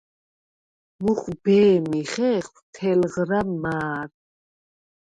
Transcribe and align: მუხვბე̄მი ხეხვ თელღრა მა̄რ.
მუხვბე̄მი 1.03 2.01
ხეხვ 2.11 2.55
თელღრა 2.73 3.41
მა̄რ. 3.61 4.09